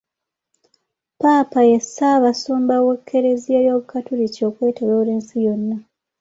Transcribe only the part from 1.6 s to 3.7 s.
ye ssaabasumba w'ekereziya